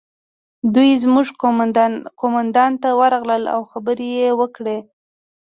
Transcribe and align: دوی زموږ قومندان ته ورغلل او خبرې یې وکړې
دوی 0.73 0.91
زموږ 1.03 1.27
قومندان 2.21 2.71
ته 2.81 2.89
ورغلل 2.99 3.43
او 3.55 3.61
خبرې 3.71 4.09
یې 4.19 4.29
وکړې 4.39 4.77